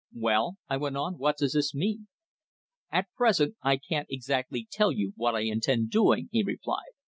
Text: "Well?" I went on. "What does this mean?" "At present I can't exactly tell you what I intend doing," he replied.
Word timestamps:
"Well?" 0.15 0.55
I 0.67 0.77
went 0.77 0.97
on. 0.97 1.19
"What 1.19 1.37
does 1.37 1.53
this 1.53 1.75
mean?" 1.75 2.07
"At 2.91 3.13
present 3.15 3.55
I 3.61 3.77
can't 3.77 4.07
exactly 4.09 4.67
tell 4.71 4.91
you 4.91 5.13
what 5.15 5.35
I 5.35 5.41
intend 5.41 5.91
doing," 5.91 6.27
he 6.31 6.41
replied. 6.41 6.93